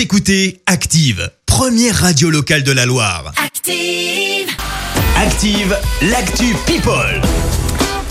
[0.00, 3.34] Vous écoutez Active, première radio locale de la Loire.
[3.36, 4.48] Active.
[5.14, 5.76] Active,
[6.10, 7.20] l'actu People.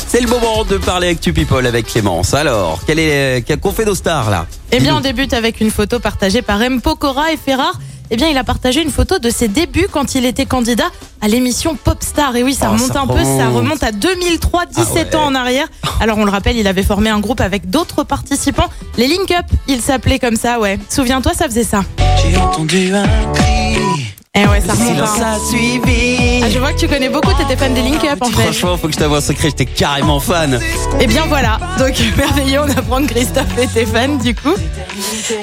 [0.08, 2.36] C'est le moment de parler Actu People avec Clémence.
[2.36, 4.46] Alors, quel est quel qu'on fait nos stars là?
[4.72, 6.80] Eh bien, on débute avec une photo partagée par M.
[6.80, 7.80] Pokora et Ferrar.
[8.12, 10.88] Eh bien, il a partagé une photo de ses débuts quand il était candidat
[11.22, 12.36] à l'émission Popstar.
[12.36, 13.56] Et oui, ça Oh, remonte ça un peu, ça remonte.
[13.64, 15.16] remonte à 2003, 17 Ah ouais.
[15.16, 15.68] ans en arrière.
[16.00, 18.68] Alors, on le rappelle, il avait formé un groupe avec d'autres participants.
[18.98, 20.80] Les Link Up, il s'appelait comme ça, ouais.
[20.90, 21.84] Souviens-toi, ça faisait ça.
[22.24, 23.04] J'ai entendu un
[23.34, 23.79] cri.
[24.60, 25.20] Eh ouais, ça remonte.
[25.20, 25.36] Hein.
[25.36, 26.42] a suivi.
[26.44, 28.44] Ah, je vois que tu connais beaucoup, t'étais fan des Link Up en fait.
[28.44, 30.60] Franchement, faut que je t'avoue un secret, j'étais carrément fan.
[31.00, 34.56] Et bien voilà, donc merveilleux, on apprend que Christophe était fan du coup.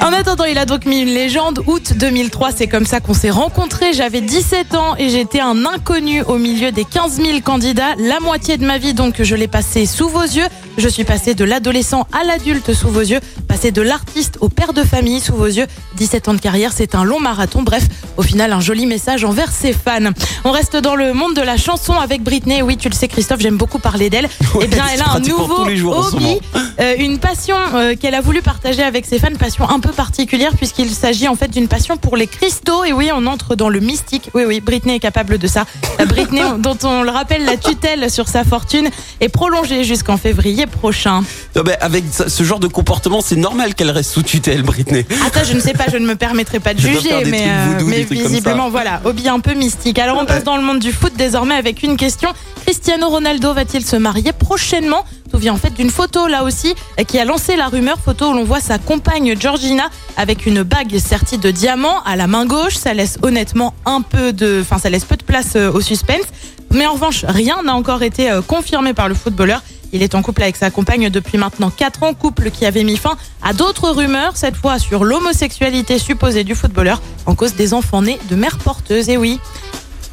[0.02, 1.60] En attendant, il a donc mis une légende.
[1.66, 3.92] Août 2003, c'est comme ça qu'on s'est rencontrés.
[3.92, 7.94] J'avais 17 ans et j'étais un inconnu au milieu des 15 000 candidats.
[7.98, 10.46] La moitié de ma vie, donc, je l'ai passé sous vos yeux.
[10.78, 13.20] Je suis passé de l'adolescent à l'adulte sous vos yeux,
[13.56, 15.64] passé de l'artiste au père de famille sous vos yeux.
[15.96, 17.62] 17 ans de carrière, c'est un long marathon.
[17.62, 17.84] Bref,
[18.18, 20.12] au final, un joli message envers ses fans.
[20.44, 22.60] On reste dans le monde de la chanson avec Britney.
[22.60, 24.28] Oui, tu le sais, Christophe, j'aime beaucoup parler d'elle.
[24.60, 26.38] eh bien, elle a un nouveau hobby,
[26.80, 30.52] euh, une passion euh, qu'elle a voulu partager avec ses fans, passion un peu particulière
[30.54, 32.84] puisqu'il s'agit en fait d'une passion pour les cristaux.
[32.84, 34.28] Et oui, on entre dans le mystique.
[34.34, 35.64] Oui, oui, Britney est capable de ça.
[36.06, 41.22] Britney, dont on le rappelle, la tutelle sur sa fortune est prolongée jusqu'en février prochain.
[41.54, 45.06] Non, mais avec ce genre de comportement, c'est normal qu'elle reste sous tutelle, Britney.
[45.24, 47.78] Ah, ça, je ne sais pas, je ne me permettrai pas de juger, mais, euh,
[47.78, 50.00] voodoo, mais visiblement, voilà, hobby un peu mystique.
[50.00, 52.28] Alors, on passe dans le monde du foot désormais avec une question.
[52.64, 55.04] Cristiano Ronaldo va-t-il se marier prochainement?
[55.30, 56.74] Tout vient en fait d'une photo là aussi
[57.06, 59.84] qui a lancé la rumeur, photo où l'on voit sa compagne Georgina
[60.16, 62.74] avec une bague sertie de diamants à la main gauche.
[62.74, 66.26] Ça laisse honnêtement un peu de, enfin, ça laisse peu de place euh, au suspense.
[66.72, 69.62] Mais en revanche, rien n'a encore été euh, confirmé par le footballeur.
[69.96, 72.98] Il est en couple avec sa compagne depuis maintenant 4 ans, couple qui avait mis
[72.98, 78.02] fin à d'autres rumeurs, cette fois sur l'homosexualité supposée du footballeur en cause des enfants
[78.02, 79.08] nés de mères porteuses.
[79.08, 79.40] Et oui,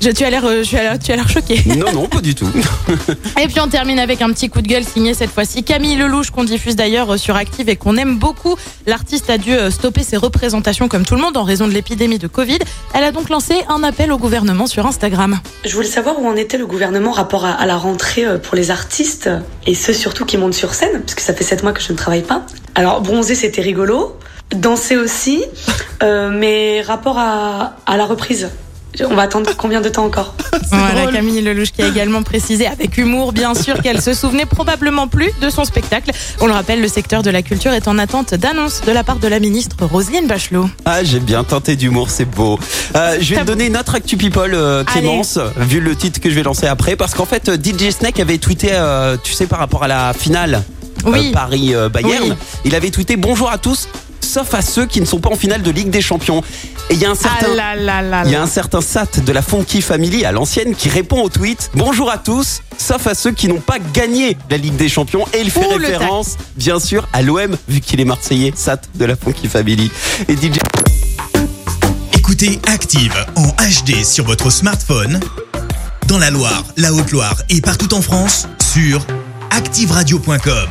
[0.04, 1.62] je, tu as l'air euh, tu as l'air- tu as l'air choqué.
[1.78, 2.48] Non, non, pas du tout.
[3.42, 6.30] Et puis on termine avec un petit coup de gueule signé cette fois-ci Camille Lelouch
[6.32, 8.56] qu'on diffuse d'ailleurs euh, sur Active et qu'on aime beaucoup.
[8.86, 12.20] L'artiste a dû euh, stopper ses représentations comme tout le monde en raison de l'épidémie
[12.20, 12.60] de Covid.
[12.94, 15.40] Elle a donc lancé un appel au gouvernement sur Instagram.
[15.66, 18.72] Je voulais savoir où en était le gouvernement rapport à, à la rentrée pour les
[18.72, 19.30] artistes
[19.66, 21.98] et ceux surtout qui montent sur scène, puisque ça fait sept mois que je ne
[21.98, 22.46] travaille pas.
[22.76, 24.18] Alors bronzer c'était rigolo,
[24.56, 25.44] danser aussi,
[26.02, 28.50] euh, mais rapport à, à la reprise,
[29.02, 30.36] on va attendre combien de temps encore
[30.72, 35.08] Voilà Camille Lelouch qui a également précisé avec humour bien sûr qu'elle se souvenait probablement
[35.08, 36.12] plus de son spectacle.
[36.40, 39.18] On le rappelle, le secteur de la culture est en attente d'annonces de la part
[39.18, 40.70] de la ministre Roselyne Bachelot.
[40.86, 42.60] Ah, j'ai bien tenté d'humour, c'est beau.
[42.96, 46.36] Euh, je vais te donner notre actu people, euh, Clémence, vu le titre que je
[46.36, 49.60] vais lancer après, parce qu'en fait, euh, DJ Snake avait tweeté, euh, tu sais, par
[49.60, 50.64] rapport à la finale
[51.06, 51.32] Oui.
[51.32, 52.34] Paris-Bayern, Oui.
[52.66, 53.88] il avait tweeté bonjour à tous,
[54.22, 56.42] sauf à ceux qui ne sont pas en finale de Ligue des Champions.
[56.90, 57.48] Et il y a un certain.
[57.52, 58.44] Ah là là là Il y a là.
[58.44, 62.18] un certain Sat de la Funky Family à l'ancienne qui répond au tweet Bonjour à
[62.18, 65.26] tous, sauf à ceux qui n'ont pas gagné la Ligue des Champions.
[65.34, 69.06] Et il fait Ouh, référence, bien sûr, à l'OM, vu qu'il est Marseillais, Sat de
[69.06, 69.92] la Funky Family.
[70.28, 70.60] Et DJ.
[72.14, 75.20] Écoutez Active en HD sur votre smartphone,
[76.08, 79.06] dans la Loire, la Haute-Loire et partout en France, sur
[79.52, 80.68] activeradio.com.